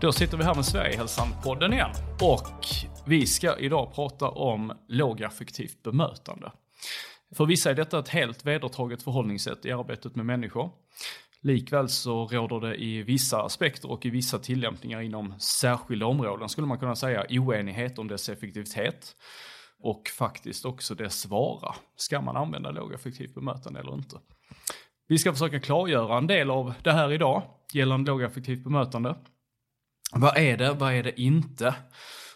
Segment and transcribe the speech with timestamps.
[0.00, 1.90] Då sitter vi här med Sverigehälsan-podden igen.
[2.20, 2.66] Och
[3.06, 6.52] vi ska idag prata om lågaffektivt bemötande.
[7.36, 10.70] För vissa är detta ett helt vedertaget förhållningssätt i arbetet med människor.
[11.40, 16.66] Likväl så råder det i vissa aspekter och i vissa tillämpningar inom särskilda områden skulle
[16.66, 19.16] man kunna säga oenighet om dess effektivitet.
[19.80, 21.74] Och faktiskt också dess vara.
[21.96, 24.16] Ska man använda lågaffektivt bemötande eller inte?
[25.08, 27.42] Vi ska försöka klargöra en del av det här idag
[27.72, 29.14] gällande lågaffektivt bemötande.
[30.12, 31.74] Vad är det, vad är det inte?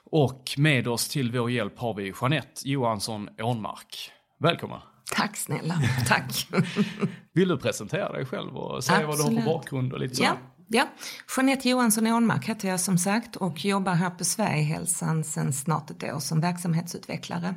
[0.05, 4.11] Och med oss till vår hjälp har vi Jeanette Johansson Ånmark.
[4.39, 4.79] Välkommen!
[5.17, 5.75] Tack snälla,
[6.09, 6.49] tack.
[7.33, 9.19] Vill du presentera dig själv och säga Absolut.
[9.21, 10.23] vad du har för bakgrund och lite så?
[10.23, 10.37] Ja,
[10.69, 10.89] ja.
[11.37, 16.05] Jeanette Johansson Ånmark heter jag som sagt och jobbar här på Sverigehälsan sedan snart ett
[16.05, 17.55] år som verksamhetsutvecklare.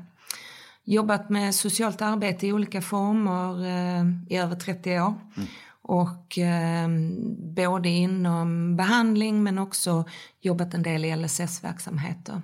[0.83, 5.13] Jobbat med socialt arbete i olika former eh, i över 30 år.
[5.35, 5.47] Mm.
[5.87, 6.87] Och eh,
[7.55, 10.05] både inom behandling men också
[10.41, 12.41] jobbat en del i LSS-verksamheter.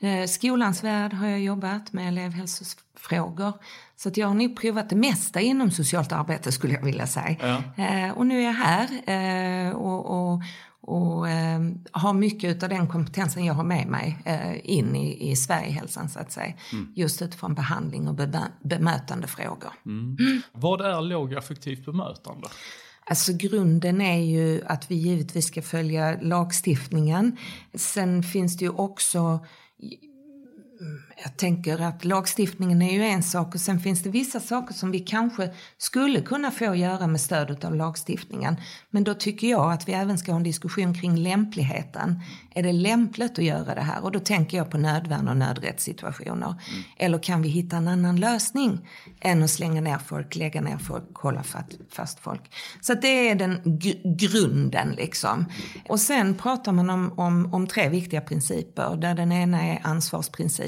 [0.00, 3.52] Eh, skolans värld har jag jobbat med elevhälsofrågor.
[3.96, 7.36] Så att jag har nog provat det mesta inom socialt arbete skulle jag vilja säga.
[7.76, 7.84] Ja.
[7.84, 10.42] Eh, och nu är jag här eh, och, och,
[10.88, 11.60] och eh,
[11.92, 16.18] har mycket av den kompetensen jag har med mig eh, in i, i Sverigehälsan så
[16.18, 16.54] att säga.
[16.72, 16.92] Mm.
[16.94, 18.14] Just utifrån behandling och
[18.62, 19.72] bemötande frågor.
[19.86, 20.16] Mm.
[20.20, 20.42] Mm.
[20.52, 22.48] Vad är lågaffektivt bemötande?
[23.04, 27.36] Alltså grunden är ju att vi givetvis ska följa lagstiftningen.
[27.74, 29.40] Sen finns det ju också
[31.22, 34.90] jag tänker att lagstiftningen är ju en sak och sen finns det vissa saker som
[34.90, 38.56] vi kanske skulle kunna få göra med stöd av lagstiftningen.
[38.90, 42.20] Men då tycker jag att vi även ska ha en diskussion kring lämpligheten.
[42.54, 44.04] Är det lämpligt att göra det här?
[44.04, 46.46] Och då tänker jag på nödvärn och nödrättssituationer.
[46.46, 46.82] Mm.
[46.96, 48.88] Eller kan vi hitta en annan lösning
[49.20, 51.42] än att slänga ner folk, lägga ner folk, hålla
[51.90, 52.54] fast folk.
[52.80, 53.80] Så det är den
[54.18, 55.44] grunden liksom.
[55.88, 60.67] Och sen pratar man om, om, om tre viktiga principer där den ena är ansvarsprincipen.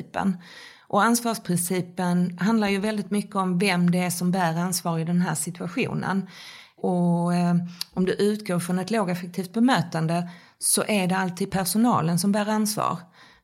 [0.89, 5.21] Och ansvarsprincipen handlar ju väldigt mycket om vem det är som bär ansvar i den
[5.21, 6.29] här situationen.
[6.77, 7.55] Och eh,
[7.95, 10.29] om du utgår från ett lågaffektivt bemötande
[10.59, 12.99] så är det alltid personalen som bär ansvar.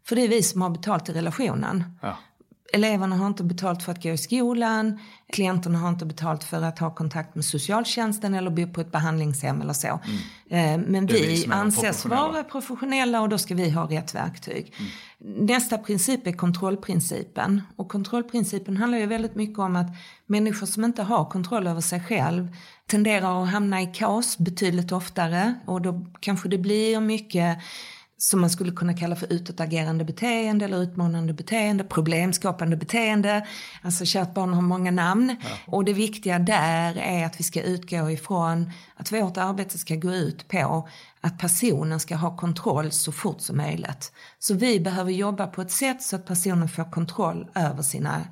[0.07, 1.99] För det är vi som har betalt i relationen.
[2.03, 2.17] Ja.
[2.73, 5.01] Eleverna har inte betalt för att gå i skolan,
[5.33, 9.61] klienterna har inte betalt för att ha kontakt med socialtjänsten eller bo på ett behandlingshem
[9.61, 10.01] eller så.
[10.49, 10.83] Mm.
[10.83, 14.73] Eh, men vi, anses vara professionella och då ska vi ha rätt verktyg.
[14.79, 15.47] Mm.
[15.47, 17.63] Nästa princip är kontrollprincipen.
[17.77, 19.87] Och kontrollprincipen handlar ju väldigt mycket om att
[20.27, 22.57] människor som inte har kontroll över sig själv
[22.87, 27.59] tenderar att hamna i kaos betydligt oftare och då kanske det blir mycket
[28.19, 33.47] som man skulle kunna kalla för utåtagerande beteende eller utmanande beteende, problemskapande beteende.
[33.83, 35.37] Alltså kärt barn har många namn.
[35.41, 35.49] Ja.
[35.67, 40.13] Och det viktiga där är att vi ska utgå ifrån att vårt arbete ska gå
[40.13, 40.89] ut på
[41.21, 44.13] att personen ska ha kontroll så fort som möjligt.
[44.39, 48.25] Så vi behöver jobba på ett sätt så att personen får kontroll över sina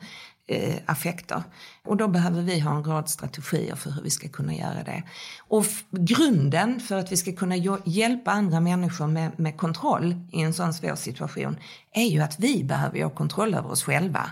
[0.47, 1.43] eh, affekter.
[1.85, 5.03] Och då behöver vi ha en rad strategier för hur vi ska kunna göra det.
[5.39, 10.55] Och grunden för att vi ska kunna hjälpa andra människor med, med kontroll i en
[10.55, 11.57] sån svår situation
[11.93, 14.31] är ju att vi behöver ha kontroll över oss själva.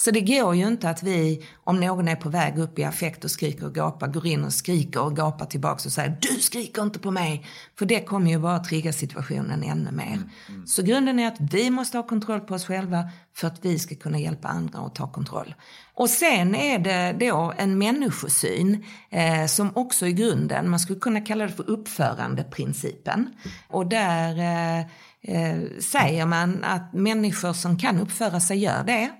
[0.00, 3.24] Så det går ju inte att vi, om någon är på väg upp i affekt
[3.24, 6.82] och skriker och gapar, går in och skriker och gapar tillbaka och säger du skriker
[6.82, 7.46] inte på mig.
[7.78, 10.06] För det kommer ju bara trigga situationen ännu mer.
[10.06, 10.66] Mm, mm.
[10.66, 13.94] Så grunden är att vi måste ha kontroll på oss själva för att vi ska
[13.94, 15.54] kunna hjälpa andra att ta kontroll.
[15.94, 21.20] Och sen är det då en människosyn eh, som också är grunden, man skulle kunna
[21.20, 23.30] kalla det för uppförandeprincipen.
[23.68, 24.78] Och där eh,
[25.22, 29.10] eh, säger man att människor som kan uppföra sig gör det.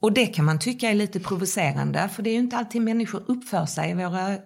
[0.00, 3.22] Och det kan man tycka är lite provocerande för det är ju inte alltid människor
[3.26, 4.38] uppför sig i våra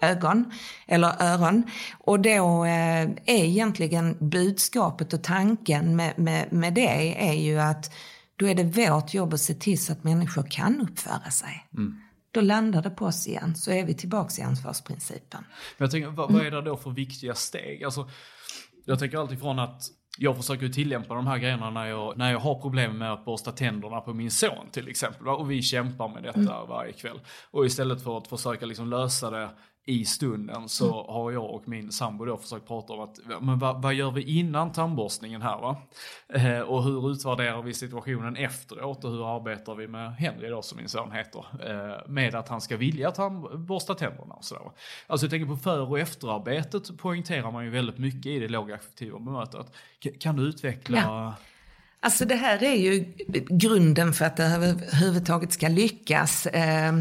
[0.00, 0.52] ögon
[0.86, 1.62] eller öron.
[1.98, 7.94] Och då eh, är egentligen budskapet och tanken med, med, med det är ju att
[8.36, 11.66] då är det vårt jobb att se till så att människor kan uppföra sig.
[11.74, 12.00] Mm.
[12.30, 15.44] Då landar det på oss igen, så är vi tillbaka i ansvarsprincipen.
[15.78, 17.84] Men jag tänker, vad, vad är det då för viktiga steg?
[17.84, 18.10] Alltså,
[18.84, 19.82] jag tänker alltid från att
[20.18, 23.52] jag försöker tillämpa de här grejerna när jag, när jag har problem med att borsta
[23.52, 25.28] tänderna på min son till exempel.
[25.28, 26.68] Och vi kämpar med detta mm.
[26.68, 27.20] varje kväll.
[27.50, 29.48] Och istället för att försöka liksom lösa det
[29.86, 31.14] i stunden så mm.
[31.14, 34.38] har jag och min sambo då försökt prata om att, men vad, vad gör vi
[34.38, 35.76] innan tandborstningen här va?
[36.28, 40.78] Eh, och hur utvärderar vi situationen efteråt och hur arbetar vi med Henry då som
[40.78, 43.12] min son heter, eh, med att han ska vilja
[43.54, 44.62] borsta tänderna och sådär.
[45.06, 49.18] Alltså jag tänker på för och efterarbetet poängterar man ju väldigt mycket i det lågaffektiva
[49.18, 49.72] bemötandet.
[50.20, 50.98] Kan du utveckla?
[50.98, 51.34] Ja.
[52.00, 53.14] Alltså det här är ju
[53.48, 56.46] grunden för att det överhuvudtaget ska lyckas.
[56.46, 56.92] Eh,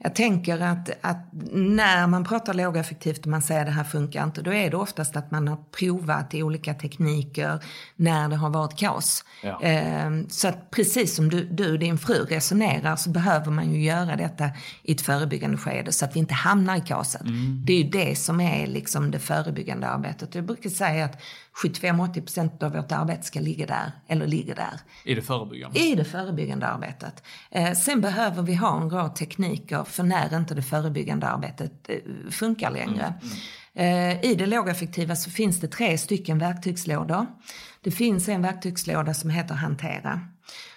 [0.00, 1.16] Jag tänker att, att
[1.52, 5.16] när man pratar lågaffektivt och man säger det här funkar inte, då är det oftast
[5.16, 7.64] att man har provat olika tekniker
[7.96, 9.24] när det har varit kaos.
[9.42, 9.62] Ja.
[9.62, 13.82] Eh, så att precis som du, du och din fru resonerar så behöver man ju
[13.82, 14.50] göra detta
[14.82, 17.20] i ett förebyggande skede så att vi inte hamnar i kaoset.
[17.20, 17.62] Mm.
[17.64, 20.34] Det är ju det som är liksom det förebyggande arbetet.
[20.34, 21.22] Jag brukar säga att
[21.62, 24.80] 75-80% av vårt arbete ska ligga där, eller ligger där.
[25.04, 25.78] I det förebyggande?
[25.78, 27.22] I det förebyggande arbetet.
[27.50, 32.30] Eh, sen behöver vi ha en rad tekniker för när inte det förebyggande arbetet eh,
[32.30, 33.04] funkar längre.
[33.04, 33.18] Mm,
[33.74, 34.18] mm.
[34.18, 37.26] Eh, I det lågaffektiva så finns det tre stycken verktygslådor.
[37.80, 40.20] Det finns en verktygslåda som heter hantera.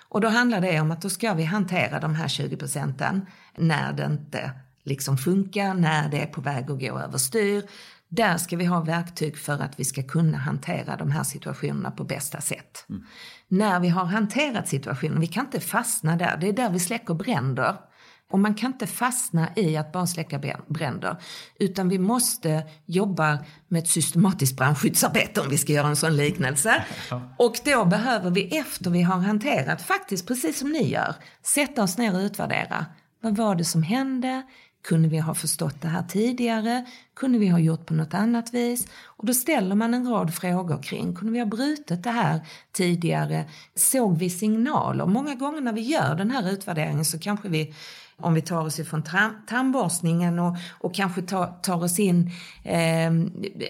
[0.10, 3.26] Och då handlar det om att då ska vi hantera de här 20 procenten
[3.58, 4.52] när det inte
[4.84, 7.64] liksom funkar, när det är på väg att gå överstyr,
[8.12, 12.04] där ska vi ha verktyg för att vi ska kunna hantera de här situationerna på
[12.04, 12.86] bästa sätt.
[12.90, 13.04] Mm.
[13.48, 17.14] När vi har hanterat situationen, vi kan inte fastna där, det är där vi släcker
[17.14, 17.76] bränder.
[18.32, 21.18] Och man kan inte fastna i att bara släcka bränder,
[21.60, 26.84] utan vi måste jobba med ett systematiskt brandskyddsarbete om vi ska göra en sån liknelse.
[27.38, 31.98] Och då behöver vi efter vi har hanterat, faktiskt precis som ni gör, sätta oss
[31.98, 32.86] ner och utvärdera.
[33.22, 34.44] Vad var det som hände?
[34.82, 36.86] Kunde vi ha förstått det här tidigare?
[37.14, 38.88] Kunde vi ha gjort på något annat vis?
[39.06, 42.42] Och då ställer man en rad frågor kring, kunde vi ha brutit det här
[42.72, 43.46] tidigare?
[43.76, 45.06] Såg vi signaler?
[45.06, 47.74] Många gånger när vi gör den här utvärderingen så kanske vi
[48.22, 49.04] om vi tar oss ifrån
[49.48, 52.32] tandborstningen och, och kanske tar, tar oss in,
[52.64, 53.06] eh,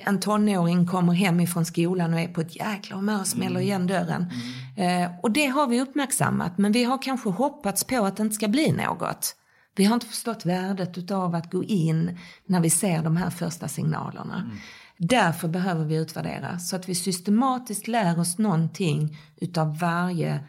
[0.06, 3.62] en tonåring kommer hem ifrån skolan och är på ett jäkla humör och smäller mm.
[3.62, 4.34] igen dörren.
[4.78, 5.04] Mm.
[5.04, 8.36] Eh, och det har vi uppmärksammat men vi har kanske hoppats på att det inte
[8.36, 9.36] ska bli något.
[9.76, 13.68] Vi har inte förstått värdet utav att gå in när vi ser de här första
[13.68, 14.36] signalerna.
[14.36, 14.58] Mm.
[14.98, 20.44] Därför behöver vi utvärdera så att vi systematiskt lär oss någonting utav varje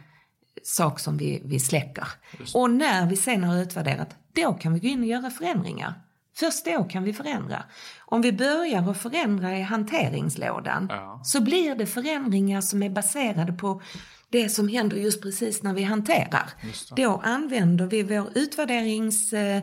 [0.63, 2.09] sak som vi, vi släcker.
[2.55, 5.95] Och när vi sen har utvärderat, då kan vi gå in och göra förändringar.
[6.37, 7.65] Först då kan vi förändra.
[8.07, 11.21] Om vi börjar att förändra i hanteringslådan ja.
[11.25, 13.83] så blir det förändringar som är baserade på
[14.32, 16.50] det som händer just precis när vi hanterar.
[16.96, 19.62] Då använder vi vår utvärderings eh,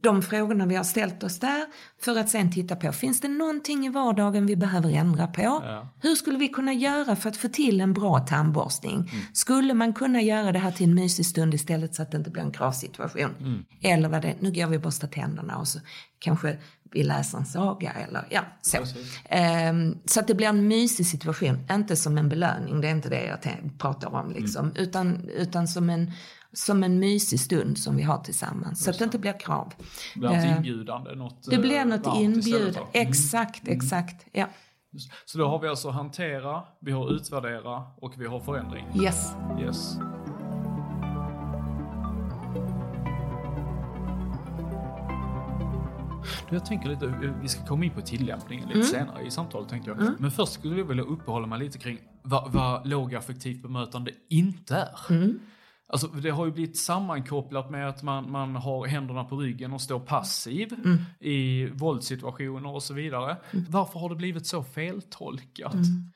[0.00, 1.64] de frågorna vi har ställt oss där
[2.00, 5.42] för att sen titta på, finns det någonting i vardagen vi behöver ändra på?
[5.42, 5.88] Ja.
[6.00, 8.94] Hur skulle vi kunna göra för att få till en bra tandborstning?
[8.94, 9.24] Mm.
[9.32, 12.30] Skulle man kunna göra det här till en mysig stund istället så att det inte
[12.30, 13.34] blir en kravsituation?
[13.40, 13.64] Mm.
[13.80, 15.78] Eller vad det nu går vi och borstar tänderna och så
[16.18, 16.58] kanske
[16.92, 18.78] vi läser en saga eller ja, så.
[18.78, 23.08] Um, så att det blir en mysig situation, inte som en belöning, det är inte
[23.08, 24.76] det jag pratar om liksom, mm.
[24.76, 26.12] utan, utan som en
[26.54, 28.84] som en mysig stund som vi har tillsammans.
[28.84, 29.74] Så att det inte blir krav.
[30.14, 31.14] Det blir något ehm, inbjudande?
[31.14, 32.88] Något det blir något inbjudande, mm.
[32.92, 33.78] exakt, mm.
[33.78, 34.26] exakt.
[34.32, 34.46] Ja.
[35.24, 38.86] Så då har vi alltså hantera, vi har utvärdera och vi har förändring?
[39.02, 39.32] Yes.
[39.60, 39.96] yes.
[46.50, 48.90] Jag tänker lite, vi ska komma in på tillämpningen lite mm.
[48.90, 50.00] senare i samtalet tänkte jag.
[50.00, 50.14] Mm.
[50.18, 55.14] Men först skulle jag vilja uppehålla mig lite kring vad, vad lågaffektivt bemötande inte är.
[55.14, 55.40] Mm.
[55.94, 59.80] Alltså, det har ju blivit sammankopplat med att man, man har händerna på ryggen och
[59.80, 61.04] står passiv mm.
[61.20, 63.36] i våldssituationer och så vidare.
[63.50, 63.66] Mm.
[63.68, 65.74] Varför har det blivit så feltolkat?
[65.74, 66.12] Mm.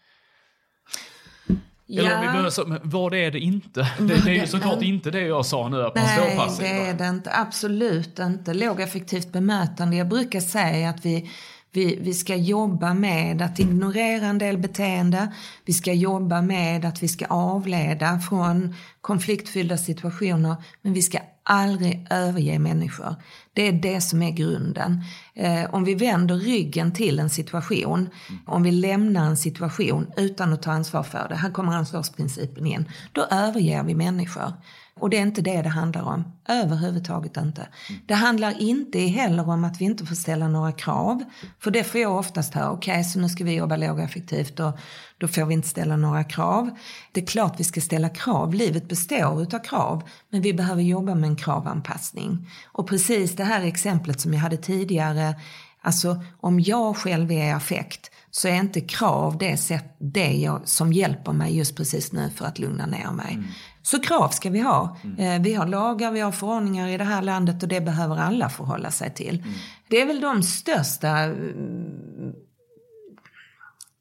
[1.89, 2.21] Eller ja.
[2.21, 3.93] vi börjar så, vad är det inte?
[3.99, 6.67] Det, det är ju såklart inte det jag sa nu, att man står passiv.
[6.67, 7.31] Nej, det är det inte.
[7.35, 8.55] Absolut inte.
[8.55, 9.97] Lågaffektivt bemötande.
[9.97, 11.31] Jag brukar säga att vi
[11.73, 15.33] vi, vi ska jobba med att ignorera en del beteende.
[15.65, 20.57] Vi ska jobba med att vi ska avleda från konfliktfyllda situationer.
[20.83, 23.15] Men vi ska aldrig överge människor.
[23.53, 25.05] Det är det som är grunden.
[25.35, 28.09] Eh, om vi vänder ryggen till en situation,
[28.47, 32.85] om vi lämnar en situation utan att ta ansvar för det, här kommer ansvarsprincipen in,
[33.13, 34.53] då överger vi människor.
[35.01, 36.25] Och det är inte det det handlar om.
[36.49, 37.61] Överhuvudtaget inte.
[37.61, 38.01] Mm.
[38.07, 41.25] Det handlar inte heller om att vi inte får ställa några krav.
[41.61, 42.71] För det får jag oftast höra.
[42.71, 44.79] Okej, okay, så nu ska vi jobba lågaffektivt och
[45.19, 46.71] då får vi inte ställa några krav.
[47.13, 48.55] Det är klart vi ska ställa krav.
[48.55, 50.03] Livet består utav krav.
[50.31, 52.51] Men vi behöver jobba med en kravanpassning.
[52.67, 55.35] Och precis det här exemplet som jag hade tidigare.
[55.81, 60.61] Alltså om jag själv är i affekt så är inte krav det, sätt, det jag,
[60.65, 63.35] som hjälper mig just precis nu för att lugna ner mig.
[63.35, 63.47] Mm.
[63.91, 64.97] Så krav ska vi ha.
[65.05, 65.19] Mm.
[65.19, 68.49] Eh, vi har lagar, vi har förordningar i det här landet och det behöver alla
[68.49, 69.39] förhålla sig till.
[69.39, 69.55] Mm.
[69.89, 72.33] Det är väl de största mm,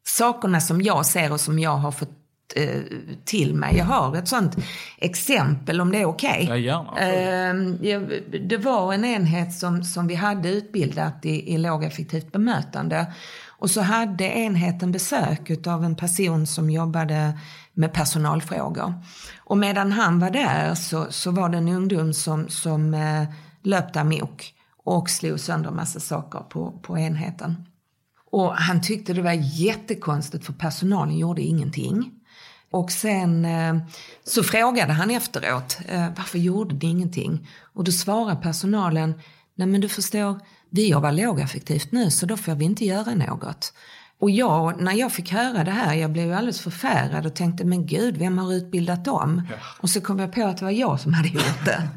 [0.08, 2.10] sakerna som jag ser och som jag har fått
[2.56, 2.82] eh,
[3.26, 3.78] till mig.
[3.78, 4.56] Jag har ett sånt
[4.98, 6.44] exempel om det är okej.
[6.44, 6.60] Okay.
[6.60, 7.78] Ja, ehm,
[8.48, 13.14] det var en enhet som, som vi hade utbildat i, i lågaffektivt bemötande.
[13.60, 17.40] Och så hade enheten besök av en person som jobbade
[17.74, 18.94] med personalfrågor.
[19.38, 23.24] Och medan han var där så, så var det en ungdom som, som eh,
[23.64, 27.66] löpte amok och slog sönder massa saker på, på enheten.
[28.32, 32.12] Och han tyckte det var jättekonstigt för personalen gjorde ingenting.
[32.72, 33.78] Och sen eh,
[34.24, 37.48] så frågade han efteråt, eh, varför gjorde ni ingenting?
[37.74, 39.14] Och då svarade personalen,
[39.56, 43.74] nej men du förstår, vi jobbar lågaffektivt nu så då får vi inte göra något.
[44.20, 47.86] Och jag, när jag fick höra det här, jag blev alldeles förfärad och tänkte, men
[47.86, 49.42] gud, vem har utbildat dem?
[49.50, 49.56] Ja.
[49.80, 51.88] Och så kom jag på att det var jag som hade gjort det.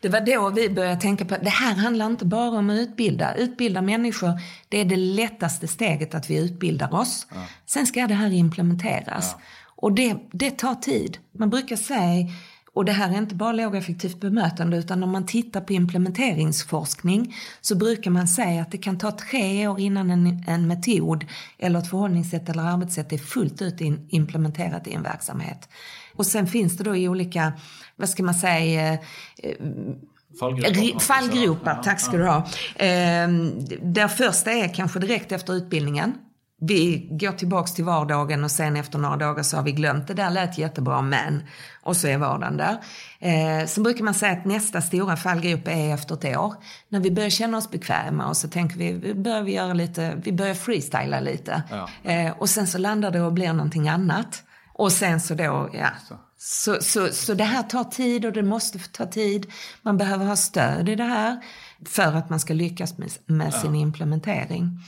[0.00, 3.34] Det var då vi började tänka på, det här handlar inte bara om att utbilda.
[3.34, 7.26] Utbilda människor, det är det lättaste steget att vi utbildar oss.
[7.30, 7.36] Ja.
[7.66, 9.30] Sen ska det här implementeras.
[9.32, 9.42] Ja.
[9.76, 11.18] Och det, det tar tid.
[11.38, 12.28] Man brukar säga
[12.74, 17.74] och det här är inte bara lågaffektivt bemötande utan om man tittar på implementeringsforskning så
[17.76, 21.24] brukar man säga att det kan ta tre år innan en, en metod
[21.58, 25.68] eller ett förhållningssätt eller arbetssätt är fullt ut in, implementerat i en verksamhet.
[26.16, 27.52] Och sen finns det då i olika,
[27.96, 28.98] vad ska man säga, eh,
[30.40, 32.36] Fallgropar, fallgropar tack ska du ha.
[32.76, 33.28] Eh,
[33.82, 36.14] där första är kanske direkt efter utbildningen
[36.64, 40.14] vi går tillbaks till vardagen och sen efter några dagar så har vi glömt det
[40.14, 41.42] där lät jättebra men
[41.82, 42.78] och så är vardagen där.
[43.20, 46.54] Eh, så brukar man säga att nästa stora fallgrop är efter ett år.
[46.88, 50.20] När vi börjar känna oss bekväma och så tänker vi, vi börjar vi göra lite,
[50.24, 51.62] vi börjar freestyla lite.
[51.70, 52.10] Ja.
[52.10, 54.42] Eh, och sen så landar det och blir någonting annat.
[54.74, 55.88] Och sen så då, ja.
[56.38, 59.52] Så, så, så det här tar tid och det måste ta tid.
[59.82, 61.40] Man behöver ha stöd i det här
[61.86, 63.80] för att man ska lyckas med, med sin ja.
[63.80, 64.78] implementering.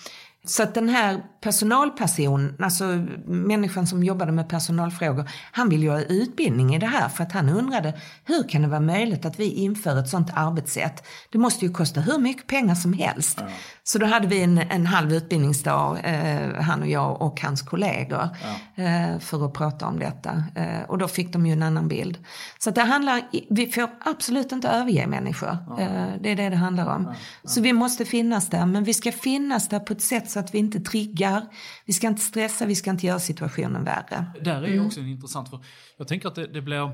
[0.47, 2.85] Så att den här personalpersonen, alltså
[3.27, 7.33] människan som jobbade med personalfrågor, han ville ju ha utbildning i det här för att
[7.33, 11.07] han undrade hur kan det vara möjligt att vi inför ett sånt arbetssätt?
[11.31, 13.39] Det måste ju kosta hur mycket pengar som helst.
[13.41, 13.47] Ja.
[13.83, 18.29] Så då hade vi en, en halv utbildningsdag, eh, han och jag och hans kollegor,
[18.75, 18.85] ja.
[18.85, 20.45] eh, för att prata om detta.
[20.55, 22.19] Eh, och då fick de ju en annan bild.
[22.59, 25.59] Så det handlar, vi får absolut inte överge människor.
[25.69, 25.81] Ja.
[25.81, 27.15] Eh, det är det det handlar om.
[27.45, 30.55] Så vi måste finnas där, men vi ska finnas där på ett sätt så att
[30.55, 31.43] vi inte triggar.
[31.85, 34.27] Vi ska inte stressa, vi ska inte göra situationen värre.
[34.41, 34.87] Där är ju mm.
[34.87, 35.65] också en intressant, för
[35.99, 36.91] jag tänker att det, det blir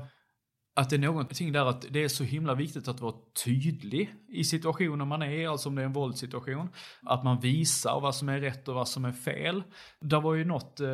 [0.73, 4.43] att det är någonting där att det är så himla viktigt att vara tydlig i
[4.43, 6.69] situationen man är, alltså om det är en våldssituation.
[7.01, 9.63] Att man visar vad som är rätt och vad som är fel.
[9.99, 10.87] Det var ju något eh,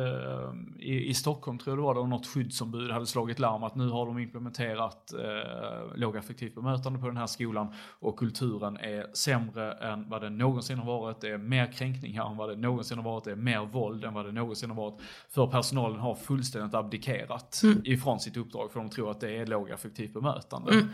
[0.78, 3.88] i, i, Stockholm, tror jag det var, där något skyddsombud hade slagit larm att nu
[3.88, 10.08] har de implementerat eh, lågaffektivt bemötande på den här skolan och kulturen är sämre än
[10.08, 11.20] vad det någonsin har varit.
[11.20, 13.24] Det är mer kränkning här än vad det någonsin har varit.
[13.24, 15.00] Det är mer våld än vad det någonsin har varit.
[15.28, 17.80] För personalen har fullständigt abdikerat mm.
[17.84, 20.72] ifrån sitt uppdrag för de tror att det är låg lågaffektivt bemötande.
[20.72, 20.88] Mm.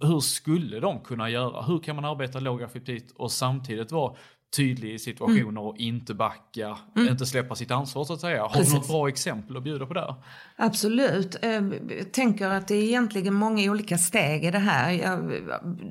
[0.00, 1.62] Hur skulle de kunna göra?
[1.62, 4.16] Hur kan man arbeta lågaffektivt och samtidigt vara
[4.56, 5.58] tydlig i situationer mm.
[5.58, 7.08] och inte backa, mm.
[7.08, 8.42] inte släppa sitt ansvar så att säga.
[8.42, 8.72] Har Precis.
[8.72, 10.14] du något bra exempel att bjuda på där?
[10.56, 11.36] Absolut.
[11.42, 11.50] Eh,
[11.98, 15.18] jag tänker att det är egentligen många olika steg i det här.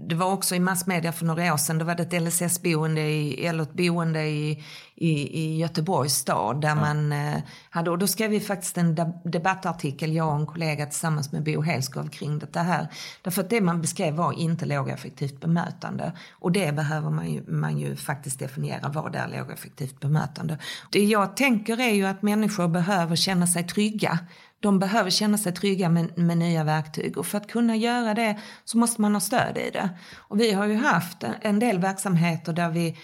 [0.10, 3.02] det var också i massmedia för några år sedan, då var det ett LSS-boende,
[3.48, 4.64] eller ett boende i,
[4.96, 6.76] i, i Göteborgs stad där ja.
[6.76, 11.32] man eh, hade, och då skrev vi faktiskt en debattartikel, jag och en kollega tillsammans
[11.32, 12.88] med Bo Helskov kring det här.
[13.22, 17.78] Därför att det man beskrev var inte lågaffektivt bemötande och det behöver man ju, man
[17.78, 20.58] ju faktiskt definiera, vad är lågaffektivt bemötande?
[20.92, 24.20] Det jag tänker är ju att människor behöver känna sig trygga
[24.64, 28.40] de behöver känna sig trygga med, med, nya verktyg och för att kunna göra det
[28.66, 29.90] så måste man ha stöd i det.
[30.18, 32.98] Och vi har ju haft en del verksamheter där vi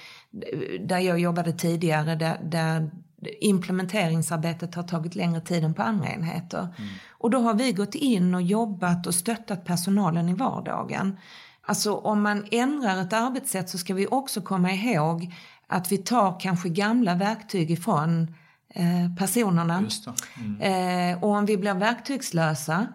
[0.80, 2.92] där jag jobbade tidigare där, där
[3.42, 6.60] implementeringsarbetet har tagit längre tid än på andra enheter.
[6.60, 6.90] Mm.
[7.10, 11.18] Och då har vi gått in och jobbat och stöttat personalen i vardagen.
[11.62, 15.34] Alltså om man ändrar ett arbetssätt så ska vi också komma ihåg
[15.68, 18.36] att vi tar kanske gamla verktyg ifrån
[18.70, 19.84] eh, personerna.
[20.38, 21.14] Mm.
[21.14, 22.88] Eh, och om vi blir verktygslösa,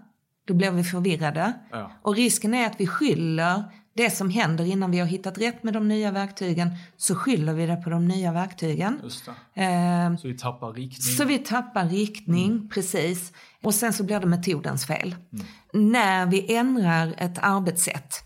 [0.45, 1.53] då blir vi förvirrade.
[1.71, 1.91] Ja.
[2.03, 3.65] Och risken är att vi skyller
[3.95, 7.67] det som händer innan vi har hittat rätt med de nya verktygen så skyller vi
[7.67, 9.01] det på de nya verktygen.
[9.55, 11.17] Eh, så vi tappar riktning.
[11.17, 12.69] Så vi tappar riktning, mm.
[12.69, 13.33] precis.
[13.63, 15.17] Och sen så blir det metodens fel.
[15.33, 15.93] Mm.
[15.93, 18.25] När vi ändrar ett arbetssätt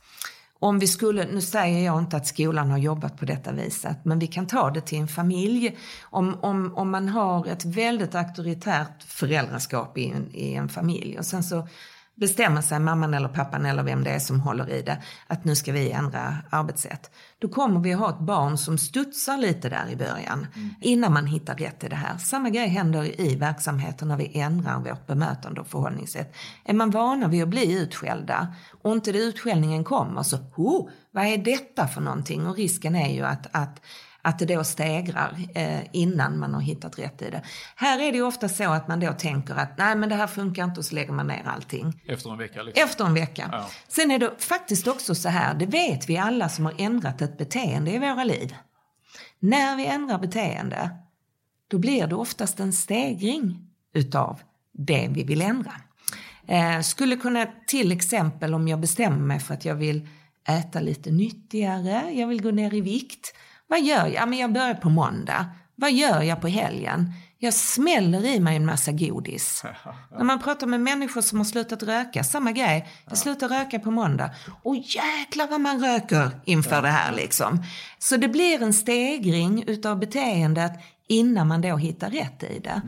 [0.60, 4.18] om vi skulle, nu säger jag inte att skolan har jobbat på detta viset, men
[4.18, 5.78] vi kan ta det till en familj.
[6.02, 11.26] Om, om, om man har ett väldigt auktoritärt föräldraskap i en, i en familj och
[11.26, 11.68] sen så
[12.20, 15.56] bestämmer sig mamman eller pappan eller vem det är som håller i det att nu
[15.56, 17.10] ska vi ändra arbetssätt.
[17.38, 20.74] Då kommer vi ha ett barn som studsar lite där i början mm.
[20.80, 22.18] innan man hittar rätt i det här.
[22.18, 26.34] Samma grej händer i verksamheten när vi ändrar vårt bemötande och förhållningssätt.
[26.64, 31.38] Är man vana vid att bli utskällda och inte utskällningen kommer så, oh, vad är
[31.38, 32.46] detta för någonting?
[32.46, 33.80] Och risken är ju att, att
[34.22, 37.42] att det då stegrar eh, innan man har hittat rätt i det.
[37.76, 40.64] Här är det ofta så att man då tänker att nej men det här funkar
[40.64, 42.02] inte och så lägger man ner allting.
[42.06, 42.62] Efter en vecka?
[42.62, 42.84] Liksom.
[42.84, 43.48] Efter en vecka.
[43.52, 43.68] Ja.
[43.88, 47.38] Sen är det faktiskt också så här, det vet vi alla som har ändrat ett
[47.38, 48.54] beteende i våra liv.
[49.38, 50.90] När vi ändrar beteende,
[51.68, 54.40] då blir det oftast en stegring utav
[54.72, 55.72] det vi vill ändra.
[56.46, 60.08] Eh, skulle kunna till exempel om jag bestämmer mig för att jag vill
[60.48, 63.34] äta lite nyttigare, jag vill gå ner i vikt.
[63.68, 64.14] Vad gör jag?
[64.14, 65.46] Ja, men jag börjar på måndag.
[65.74, 67.12] Vad gör jag på helgen?
[67.38, 69.64] Jag smäller i mig en massa godis.
[70.16, 72.88] När man pratar med människor som har slutat röka, samma grej.
[73.08, 74.30] Jag slutar röka på måndag.
[74.62, 77.62] Och jäklar vad man röker inför det här liksom.
[77.98, 80.72] Så det blir en stegring utav beteendet
[81.08, 82.82] innan man då hittar rätt i det.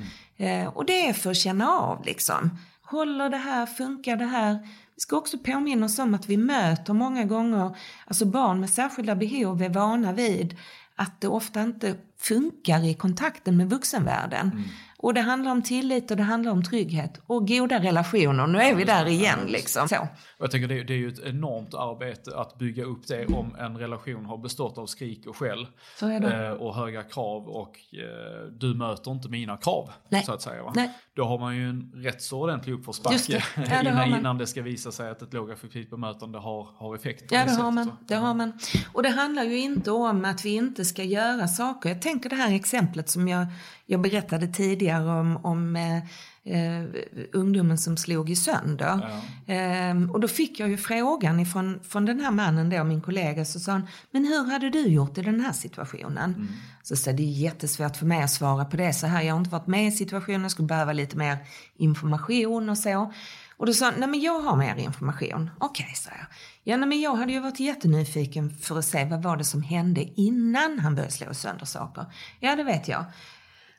[0.47, 2.59] Eh, och det är för att känna av liksom.
[2.83, 3.67] Håller det här?
[3.67, 4.59] Funkar det här?
[5.01, 7.77] Vi ska också påminna oss om att vi möter många gånger,
[8.07, 10.57] alltså barn med särskilda behov är vana vid
[10.97, 14.51] att det ofta inte funkar i kontakten med vuxenvärlden.
[14.51, 14.65] Mm.
[15.03, 18.47] Och det handlar om tillit och det handlar om trygghet och goda relationer.
[18.47, 19.89] Nu är vi där igen liksom.
[19.89, 20.09] Så.
[20.39, 23.79] Jag tänker det, det är ju ett enormt arbete att bygga upp det om en
[23.79, 25.67] relation har bestått av skrik och skäll.
[26.03, 29.91] Eh, och höga krav och eh, du möter inte mina krav.
[30.09, 30.23] Nej.
[30.23, 30.63] Så att säga.
[30.63, 30.73] Va?
[30.77, 30.91] Nej.
[31.15, 34.93] Då har man ju en rätt så ordentlig uppförsbacke ja, innan, innan det ska visa
[34.93, 37.25] sig att ett lågaffektivt bemötande har, har effekt.
[37.31, 38.53] Ja det har, man, det har man.
[38.93, 41.89] Och det handlar ju inte om att vi inte ska göra saker.
[41.89, 43.47] Jag tänker det här exemplet som jag,
[43.91, 45.97] jag berättade tidigare om, om eh,
[46.45, 46.85] eh,
[47.33, 49.11] ungdomen som slog i sönder.
[49.47, 49.55] Ja.
[49.55, 53.45] Eh, och då fick jag ju frågan ifrån, från den här mannen då, min kollega,
[53.45, 56.35] så sa han, men hur hade du gjort i den här situationen?
[56.35, 56.49] Mm.
[56.83, 59.39] Så sa det är jättesvårt för mig att svara på det så här, jag har
[59.39, 61.39] inte varit med i situationen, jag skulle behöva lite mer
[61.77, 63.13] information och så.
[63.57, 65.51] Och då sa han, nej men jag har mer information.
[65.59, 66.27] Okej, okay, sa jag.
[66.65, 69.63] Ja, nej, men jag hade ju varit jättenyfiken för att se vad var det som
[69.63, 72.07] hände innan han började slå sönder saker.
[72.41, 73.05] Ja, det vet jag.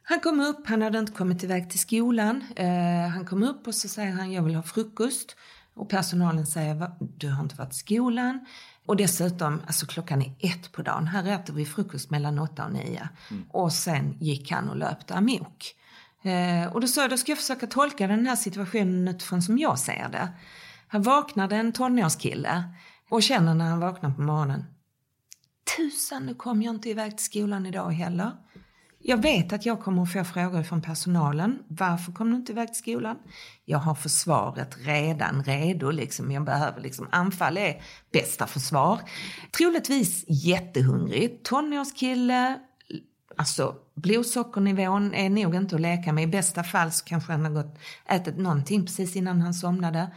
[0.03, 2.43] Han kom upp, han hade inte kommit iväg till skolan.
[2.55, 5.35] Eh, han kom upp och så säger han, jag vill ha frukost.
[5.73, 8.45] Och personalen säger, du har inte varit i skolan.
[8.85, 11.07] Och dessutom, alltså klockan är ett på dagen.
[11.07, 13.09] Här äter vi frukost mellan åtta och nio.
[13.31, 13.43] Mm.
[13.49, 15.75] Och sen gick han och löpte amok.
[16.23, 19.57] Eh, och då sa jag, då ska jag försöka tolka den här situationen utifrån som
[19.57, 20.29] jag ser det.
[20.87, 22.63] Han vaknade en tonårskille
[23.09, 24.65] och känner när han vaknar på morgonen.
[25.77, 28.31] Tusan, nu kom jag inte iväg till skolan idag heller.
[29.03, 31.59] Jag vet att jag kommer att få frågor från personalen.
[31.67, 33.17] Varför kom du inte iväg till skolan?
[33.65, 35.91] Jag har försvaret redan redo.
[35.91, 36.31] Liksom.
[36.31, 38.99] Jag behöver liksom, anfall är bästa försvar.
[39.57, 41.43] Troligtvis jättehungrig.
[41.43, 42.59] Tonårskille.
[43.35, 46.23] Alltså blodsockernivån är nog inte att leka med.
[46.23, 50.11] I bästa fall så kanske han har gått, ätit någonting precis innan han somnade.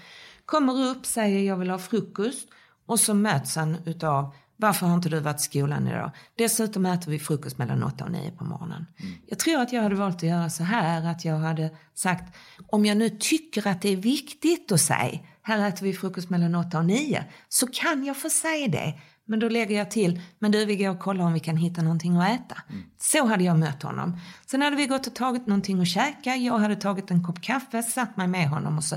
[0.47, 2.49] Kommer upp, säger jag vill ha frukost.
[2.87, 6.11] Och så möts han utav varför har inte du varit i skolan idag?
[6.39, 8.87] Dessutom äter vi frukost mellan 8 och 9 på morgonen.
[9.01, 9.15] Mm.
[9.27, 12.87] Jag tror att jag hade valt att göra så här, att jag hade sagt, om
[12.87, 16.79] jag nu tycker att det är viktigt att säga, här äter vi frukost mellan 8
[16.79, 18.95] och 9, så kan jag få säga det.
[19.27, 21.83] Men då lägger jag till, men du vi går och kollar om vi kan hitta
[21.83, 22.57] någonting att äta.
[22.71, 22.83] Mm.
[22.99, 24.21] Så hade jag mött honom.
[24.47, 27.83] Sen hade vi gått och tagit någonting att käka, jag hade tagit en kopp kaffe,
[27.83, 28.97] satt mig med honom och så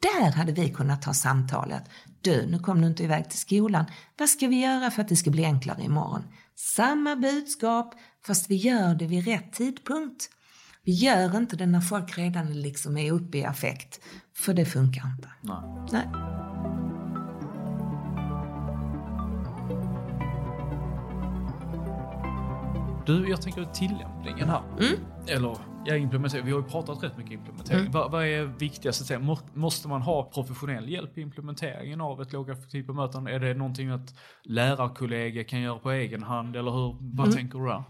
[0.00, 1.82] där hade vi kunnat ta samtalet.
[2.20, 3.84] Du, nu kom du inte iväg till skolan.
[4.18, 6.22] Vad ska vi göra för att det ska bli enklare imorgon?
[6.56, 7.94] Samma budskap,
[8.26, 10.30] fast vi gör det vid rätt tidpunkt.
[10.84, 14.00] Vi gör inte det när folk redan liksom är uppe i affekt,
[14.36, 15.28] för det funkar inte.
[15.40, 15.56] Nej.
[15.92, 16.08] Nej.
[23.06, 24.62] Du, jag tänker tillämpningen här.
[24.80, 25.00] Mm.
[25.26, 26.44] Eller Ja, implementering.
[26.44, 27.80] Vi har ju pratat rätt mycket implementering.
[27.80, 27.92] Mm.
[27.92, 29.38] Vad, vad är viktigast att säga?
[29.54, 33.32] Måste man ha professionell hjälp i implementeringen av ett lågaffektivt bemötande?
[33.32, 36.56] Är det någonting att lärarkollegor kan göra på egen hand?
[36.56, 37.36] Eller hur, vad mm.
[37.36, 37.82] tänker du där?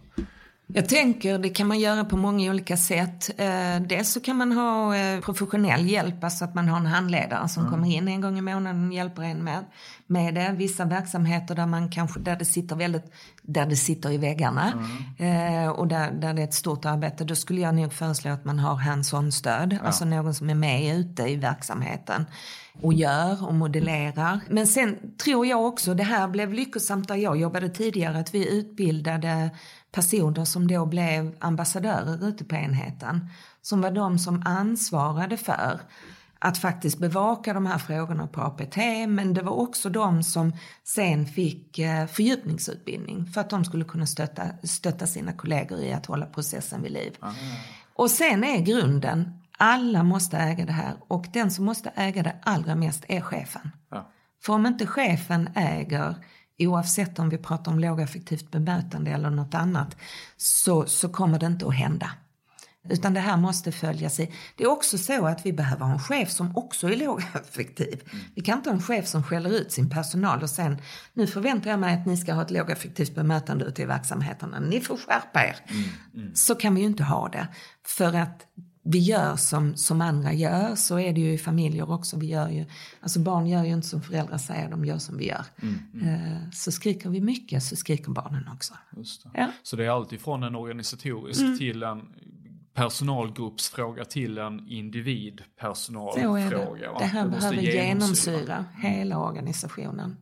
[0.75, 3.31] Jag tänker det kan man göra på många olika sätt.
[3.37, 7.49] Eh, dels så kan man ha eh, professionell hjälp, alltså att man har en handledare
[7.49, 7.73] som mm.
[7.73, 9.65] kommer in en gång i månaden och hjälper en med,
[10.07, 10.55] med det.
[10.57, 14.73] Vissa verksamheter där man kanske, där det sitter väldigt, där det sitter i väggarna
[15.19, 15.65] mm.
[15.65, 18.45] eh, och där, där det är ett stort arbete, då skulle jag nog föreslå att
[18.45, 19.87] man har hands-on-stöd, ja.
[19.87, 22.27] alltså någon som är med ute i verksamheten
[22.83, 24.41] och gör och modellerar.
[24.49, 28.59] Men sen tror jag också, det här blev lyckosamt där jag jobbade tidigare, att vi
[28.59, 29.51] utbildade
[29.93, 33.29] personer som då blev ambassadörer ute på enheten.
[33.63, 35.81] Som var de som ansvarade för
[36.39, 38.77] att faktiskt bevaka de här frågorna på APT
[39.09, 40.53] men det var också de som
[40.85, 46.07] sen fick eh, fördjupningsutbildning för att de skulle kunna stötta, stötta sina kollegor i att
[46.07, 47.17] hålla processen vid liv.
[47.23, 47.35] Mm.
[47.95, 52.37] Och sen är grunden, alla måste äga det här och den som måste äga det
[52.43, 53.71] allra mest är chefen.
[53.91, 54.11] Ja.
[54.43, 56.15] För om inte chefen äger
[56.67, 59.97] oavsett om vi pratar om lågaffektivt bemötande eller något annat,
[60.37, 62.11] så, så kommer det inte att hända.
[62.89, 64.33] Utan det här måste följas i.
[64.57, 68.03] Det är också så att vi behöver ha en chef som också är lågaffektiv.
[68.13, 68.25] Mm.
[68.35, 70.79] Vi kan inte ha en chef som skäller ut sin personal och sen,
[71.13, 74.61] nu förväntar jag mig att ni ska ha ett lågaffektivt bemötande ute i verksamheterna.
[74.61, 75.57] Ni får skärpa er.
[75.69, 75.85] Mm.
[76.15, 76.35] Mm.
[76.35, 77.49] Så kan vi ju inte ha det.
[77.87, 78.47] För att
[78.91, 82.19] vi gör som, som andra gör, så är det ju i familjer också.
[82.19, 82.65] Vi gör ju,
[83.01, 85.45] alltså barn gör ju inte som föräldrar säger, de gör som vi gör.
[85.63, 86.09] Mm, mm.
[86.09, 88.75] Eh, så skriker vi mycket så skriker barnen också.
[88.91, 89.05] Det.
[89.35, 89.47] Ja.
[89.63, 91.59] Så det är alltid från en organisatorisk mm.
[91.59, 92.03] till en
[92.75, 96.93] personalgruppsfråga till en individpersonalfråga.
[96.93, 96.99] Det.
[96.99, 100.17] det här det behöver genomsyra hela organisationen.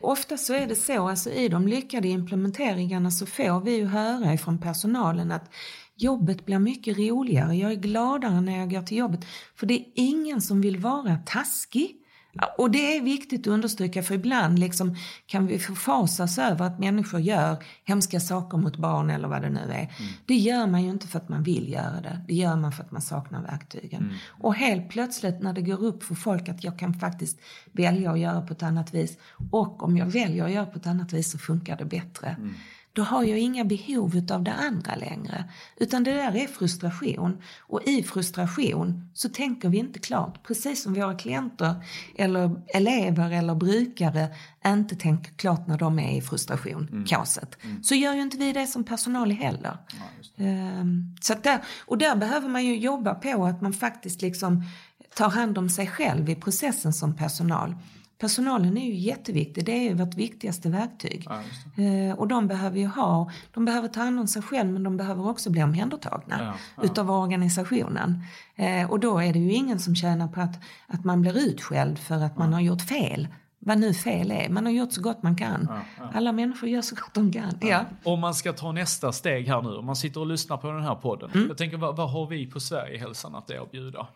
[0.00, 4.34] Ofta så är det så, alltså i de lyckade implementeringarna så får vi ju höra
[4.34, 5.50] ifrån personalen att
[5.98, 9.24] jobbet blir mycket roligare, jag är gladare när jag går till jobbet.
[9.56, 11.94] För det är ingen som vill vara taskig.
[12.58, 17.20] Och det är viktigt att understryka för ibland liksom kan vi förfasas över att människor
[17.20, 19.72] gör hemska saker mot barn eller vad det nu är.
[19.72, 20.12] Mm.
[20.26, 22.24] Det gör man ju inte för att man vill göra det.
[22.28, 24.02] Det gör man för att man saknar verktygen.
[24.02, 24.14] Mm.
[24.28, 27.40] Och helt plötsligt när det går upp för folk att jag kan faktiskt
[27.72, 29.18] välja att göra på ett annat vis.
[29.50, 32.36] Och om jag väljer att göra på ett annat vis så funkar det bättre.
[32.38, 32.54] Mm
[32.98, 35.44] då har jag inga behov av det andra längre.
[35.76, 37.42] Utan det där är frustration.
[37.60, 40.42] Och i frustration så tänker vi inte klart.
[40.42, 41.74] Precis som våra klienter
[42.16, 44.28] eller elever eller brukare
[44.66, 47.04] inte tänker klart när de är i frustration, mm.
[47.04, 47.58] kaoset.
[47.62, 47.82] Mm.
[47.82, 49.76] Så gör ju inte vi det som personal heller.
[50.36, 50.44] Ja,
[50.80, 54.64] um, så där, och där behöver man ju jobba på att man faktiskt liksom
[55.14, 57.74] tar hand om sig själv i processen som personal.
[58.18, 61.26] Personalen är ju jätteviktig, det är ju vårt viktigaste verktyg.
[61.26, 61.40] Ja,
[61.84, 64.96] eh, och de behöver ju ha, de behöver ta hand om sig själv men de
[64.96, 66.82] behöver också bli omhändertagna ja, ja.
[66.82, 68.22] utav organisationen.
[68.56, 71.98] Eh, och då är det ju ingen som tjänar på att, att man blir utskälld
[71.98, 73.28] för att man har gjort fel
[73.58, 74.48] vad nu fel är.
[74.48, 75.68] Man har gjort så gott man kan.
[76.14, 77.58] Alla människor gör så gott de kan.
[77.60, 77.84] Ja.
[78.04, 80.82] Om man ska ta nästa steg här nu, om man sitter och lyssnar på den
[80.82, 81.30] här podden.
[81.34, 81.48] Mm.
[81.48, 84.06] Jag tänker, vad, vad har vi på Sverigehälsan att erbjuda?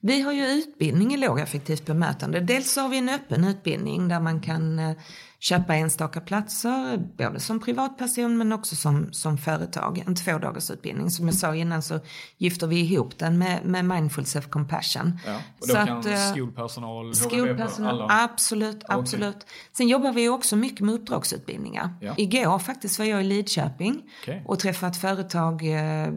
[0.00, 2.40] Vi har ju utbildning i lågaffektivt bemötande.
[2.40, 4.96] Dels har vi en öppen utbildning där man kan eh,
[5.40, 10.04] köpa enstaka platser, både som privatperson men också som, som företag.
[10.06, 11.10] En tvådagarsutbildning.
[11.10, 12.00] Som jag sa innan så
[12.38, 15.18] gifter vi ihop den med, med Mindful Self Compassion.
[15.26, 18.24] Ja, och då så kan att, eh, skolpersonal, skolpersonal alla?
[18.24, 19.36] Absolut, absolut.
[19.36, 19.48] Okay.
[19.72, 21.94] Sen jobbar vi också mycket med uppdragsutbildningar.
[22.00, 22.14] Ja.
[22.16, 24.40] Igår faktiskt var jag i Lidköping okay.
[24.46, 25.62] och träffade ett företag.
[25.62, 26.12] Eh,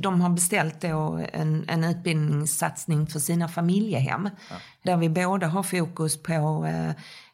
[0.00, 4.30] de har beställt då en, en utbildningssatsning för sina familjehem.
[4.50, 4.56] Ja.
[4.82, 6.66] Där vi både har fokus på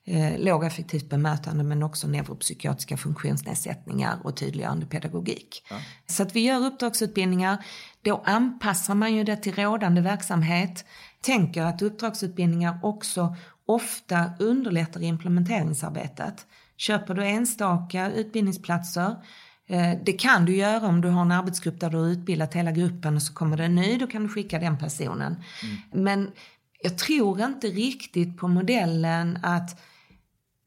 [0.06, 5.66] eh, lågaffektivt bemötande men också neuropsykiatriska funktionsnedsättningar och tydliggörande pedagogik.
[5.70, 5.76] Ja.
[6.06, 7.64] Så att vi gör uppdragsutbildningar.
[8.02, 10.84] Då anpassar man ju det till rådande verksamhet.
[11.20, 16.46] Tänker att uppdragsutbildningar också ofta underlättar implementeringsarbetet.
[16.76, 19.16] Köper du enstaka utbildningsplatser
[19.66, 22.70] eh, det kan du göra om du har en arbetsgrupp där du har utbildat hela
[22.70, 25.36] gruppen och så kommer det en ny, då kan du skicka den personen.
[25.62, 26.04] Mm.
[26.04, 26.30] Men
[26.82, 29.80] jag tror inte riktigt på modellen att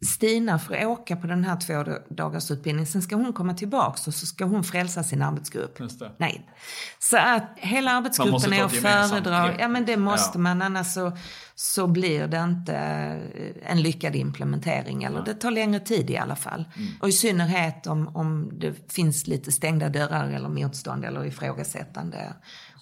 [0.05, 2.87] Stina får åka på den här två dagars utbildningen.
[2.87, 5.79] Sen ska hon komma tillbaks och så ska hon frälsa sin arbetsgrupp.
[6.17, 6.49] Nej.
[6.99, 9.59] Så att hela arbetsgruppen är att föredra.
[9.59, 10.39] Ja men det måste ja.
[10.39, 11.17] man annars så,
[11.55, 15.03] så blir det inte eh, en lyckad implementering.
[15.03, 15.23] Eller ja.
[15.23, 16.65] det tar längre tid i alla fall.
[16.75, 16.89] Mm.
[17.01, 22.33] Och i synnerhet om, om det finns lite stängda dörrar eller motstånd eller ifrågasättande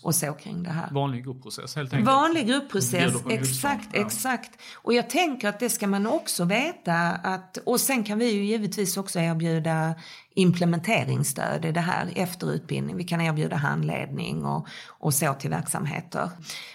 [0.08, 0.90] och så kring det här.
[0.92, 2.08] Vanlig gruppprocess helt enkelt.
[2.08, 4.06] Vanlig gruppprocess, exakt, ja.
[4.06, 4.62] exakt.
[4.76, 8.46] Och jag tänker att det ska man också veta att, och sen kan vi ju
[8.46, 9.96] givetvis också erbjuda
[10.38, 12.98] implementeringsstöd i det här efter utbildning.
[12.98, 16.30] Vi kan erbjuda handledning och, och så till verksamheter.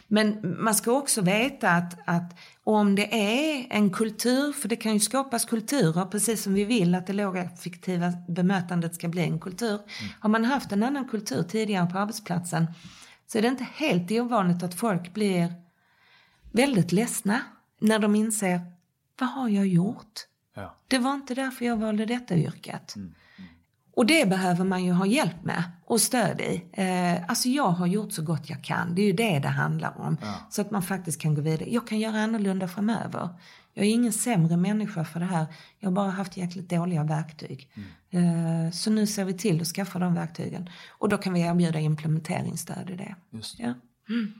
[0.06, 4.92] Men man ska också veta att, att om det är en kultur, för det kan
[4.92, 9.74] ju skapas kulturer precis som vi vill att det lågaffektiva bemötandet ska bli en kultur.
[9.74, 10.12] Mm.
[10.20, 12.66] Har man haft en annan kultur tidigare på arbetsplatsen
[13.26, 15.52] så är det inte helt ovanligt att folk blir
[16.52, 17.40] väldigt ledsna
[17.78, 18.60] när de inser
[19.18, 20.20] vad har jag gjort?
[20.54, 20.76] Ja.
[20.88, 22.96] Det var inte därför jag valde detta yrket.
[22.96, 23.14] Mm.
[23.94, 26.64] Och det behöver man ju ha hjälp med och stöd i.
[26.72, 28.94] Eh, alltså jag har gjort så gott jag kan.
[28.94, 30.16] Det är ju det det handlar om.
[30.20, 30.34] Ja.
[30.50, 31.70] Så att man faktiskt kan gå vidare.
[31.70, 33.28] Jag kan göra annorlunda framöver.
[33.74, 35.46] Jag är ingen sämre människa för det här.
[35.78, 37.70] Jag har bara haft jäkligt dåliga verktyg.
[38.10, 38.72] Mm.
[38.72, 40.68] Så nu ser vi till att skaffa de verktygen.
[40.90, 43.14] Och då kan vi erbjuda implementeringsstöd i det.
[43.30, 43.58] Just.
[43.58, 43.74] Ja.
[44.08, 44.32] Mm.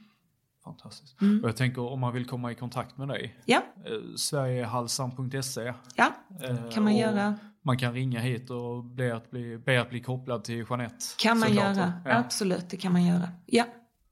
[0.65, 1.21] Fantastiskt.
[1.21, 1.43] Mm.
[1.43, 3.37] Och jag tänker om man vill komma i kontakt med dig.
[3.45, 3.63] Ja.
[3.85, 5.75] Eh, Sverigehalsan.se.
[5.97, 6.13] Ja,
[6.43, 7.39] eh, kan man göra.
[7.65, 11.05] Man kan ringa hit och be att bli, be att bli kopplad till Jeanette.
[11.19, 12.17] Kan man göra, ja.
[12.17, 13.29] absolut det kan man göra.
[13.47, 13.65] Ja.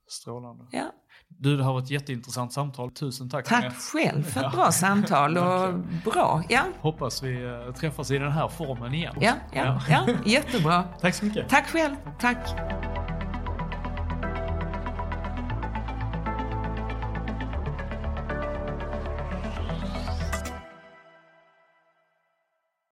[0.09, 0.65] Strålande.
[0.71, 0.93] Ja.
[1.29, 2.91] Du, det har varit ett jätteintressant samtal.
[2.91, 3.49] Tusen tack.
[3.49, 6.43] Tack själv för ett bra samtal och bra.
[6.49, 6.63] Ja.
[6.81, 9.15] Hoppas vi eh, träffas i den här formen igen.
[9.21, 10.83] Ja, ja, ja, jättebra.
[11.01, 11.49] Tack så mycket.
[11.49, 11.97] Tack själv.
[12.19, 12.90] Tack.